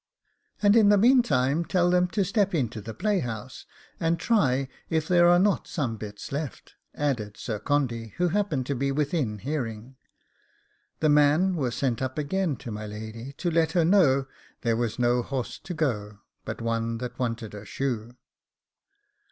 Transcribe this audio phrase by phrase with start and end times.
[0.63, 3.67] 'And in the meantime tell them to step into the playhouse,
[3.99, 8.73] and try if there are not some bits left,' added Sir Condy, who happened, to
[8.73, 9.97] be within hearing.
[11.01, 14.25] The man was sent up again to my lady, to let her know
[14.61, 18.15] there was no horse to go, but one that wanted a shoe.